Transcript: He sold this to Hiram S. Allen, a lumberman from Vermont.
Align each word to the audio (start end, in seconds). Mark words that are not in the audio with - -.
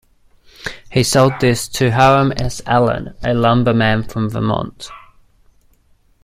He 0.91 1.03
sold 1.03 1.33
this 1.39 1.67
to 1.67 1.91
Hiram 1.91 2.33
S. 2.35 2.59
Allen, 2.65 3.13
a 3.21 3.35
lumberman 3.35 4.01
from 4.01 4.31
Vermont. 4.31 4.89